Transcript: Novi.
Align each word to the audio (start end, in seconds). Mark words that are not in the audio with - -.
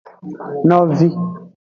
Novi. 0.69 1.07